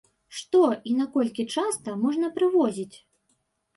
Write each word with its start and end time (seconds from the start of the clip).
Што 0.37 0.61
і 0.91 0.95
наколькі 1.01 1.47
часта 1.57 1.95
можна 2.07 2.33
прывозіць? 2.39 2.97